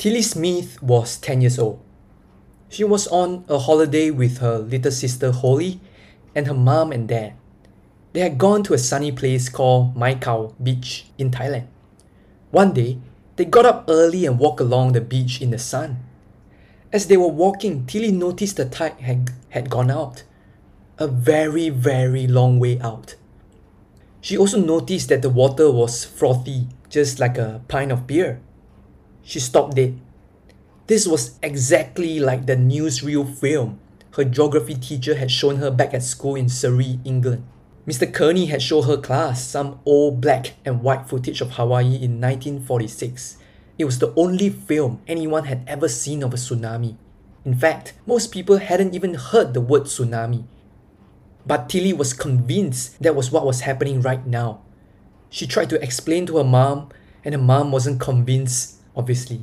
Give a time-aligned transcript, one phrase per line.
[0.00, 1.78] Tilly Smith was 10 years old.
[2.70, 5.78] She was on a holiday with her little sister Holly
[6.34, 7.34] and her mom and dad.
[8.14, 11.66] They had gone to a sunny place called Mai Khao Beach in Thailand.
[12.50, 12.96] One day,
[13.36, 15.98] they got up early and walked along the beach in the sun.
[16.94, 20.22] As they were walking, Tilly noticed the tide had, had gone out.
[20.96, 23.16] A very, very long way out.
[24.22, 28.40] She also noticed that the water was frothy, just like a pint of beer.
[29.22, 30.00] She stopped dead.
[30.86, 33.78] This was exactly like the newsreel film
[34.16, 37.46] her geography teacher had shown her back at school in Surrey, England.
[37.86, 38.12] Mr.
[38.12, 43.36] Kearney had shown her class some old black and white footage of Hawaii in 1946.
[43.78, 46.96] It was the only film anyone had ever seen of a tsunami.
[47.44, 50.44] In fact, most people hadn't even heard the word tsunami.
[51.46, 54.60] But Tilly was convinced that was what was happening right now.
[55.30, 56.90] She tried to explain to her mom,
[57.24, 59.40] and her mom wasn't convinced, obviously.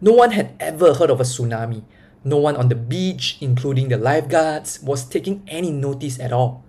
[0.00, 1.84] No one had ever heard of a tsunami.
[2.24, 6.64] No one on the beach, including the lifeguards, was taking any notice at all.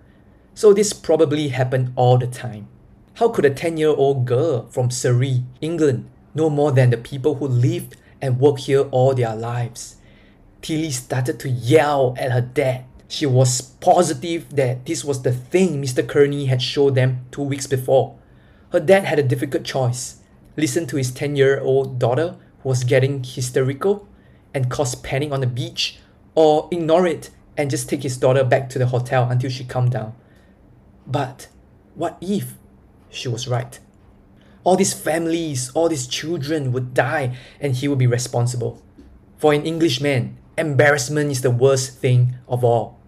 [0.54, 2.68] So this probably happened all the time.
[3.14, 7.34] How could a 10 year old girl from Surrey, England, know more than the people
[7.34, 9.96] who lived and worked here all their lives.
[10.62, 12.84] Tilly started to yell at her dad.
[13.08, 16.06] She was positive that this was the thing Mr.
[16.06, 18.16] Kearney had showed them two weeks before.
[18.70, 20.21] Her dad had a difficult choice
[20.56, 24.08] listen to his 10 year old daughter who was getting hysterical
[24.54, 25.98] and cause panic on the beach,
[26.34, 29.92] or ignore it and just take his daughter back to the hotel until she calmed
[29.92, 30.14] down.
[31.06, 31.48] But
[31.94, 32.54] what if
[33.10, 33.78] she was right?
[34.64, 38.82] all these families, all these children would die and he would be responsible.
[39.38, 43.00] For an Englishman, embarrassment is the worst thing of all.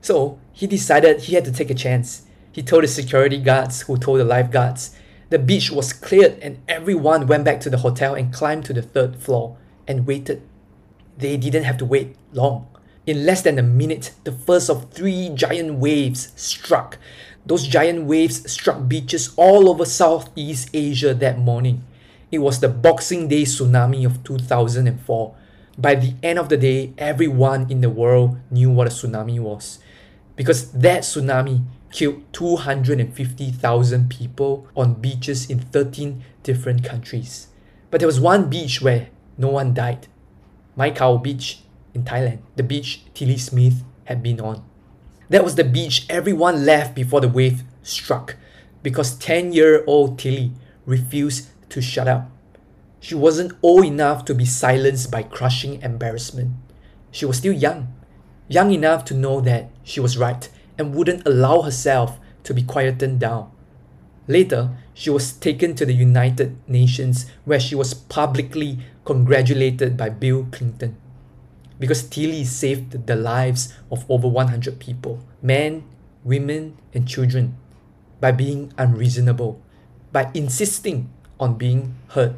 [0.00, 2.22] So he decided he had to take a chance.
[2.50, 4.96] He told the security guards, who told the lifeguards.
[5.32, 8.82] The beach was cleared and everyone went back to the hotel and climbed to the
[8.82, 9.56] third floor
[9.88, 10.42] and waited.
[11.16, 12.68] They didn't have to wait long.
[13.06, 16.98] In less than a minute, the first of three giant waves struck.
[17.46, 21.82] Those giant waves struck beaches all over Southeast Asia that morning.
[22.30, 25.34] It was the Boxing Day tsunami of 2004.
[25.78, 29.78] By the end of the day, everyone in the world knew what a tsunami was.
[30.36, 37.48] Because that tsunami killed 250,000 people on beaches in 13 different countries.
[37.90, 40.08] But there was one beach where no one died.
[40.74, 41.60] Mai Khao Beach
[41.94, 44.64] in Thailand, the beach Tilly Smith had been on.
[45.28, 48.36] That was the beach everyone left before the wave struck
[48.82, 50.52] because 10 year old Tilly
[50.86, 52.30] refused to shut up.
[53.00, 56.52] She wasn't old enough to be silenced by crushing embarrassment.
[57.10, 57.92] She was still young,
[58.52, 63.18] young enough to know that she was right and wouldn't allow herself to be quietened
[63.18, 63.50] down.
[64.28, 70.46] Later, she was taken to the United Nations where she was publicly congratulated by Bill
[70.52, 70.96] Clinton
[71.78, 75.82] because Tilly saved the lives of over 100 people men,
[76.22, 77.56] women, and children
[78.20, 79.60] by being unreasonable,
[80.12, 82.36] by insisting on being heard.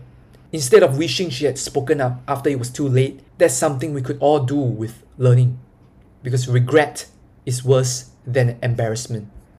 [0.53, 4.01] Instead of wishing she had spoken up after it was too late, that's something we
[4.01, 5.59] could all do with learning.
[6.25, 7.07] Because regret
[7.47, 9.31] is worse than embarrassment.